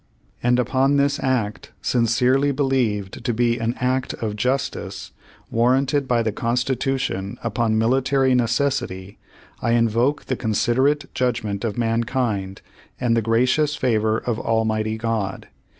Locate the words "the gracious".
13.15-13.75